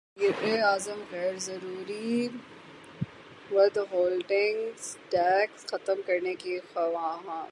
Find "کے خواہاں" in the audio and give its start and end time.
6.35-7.45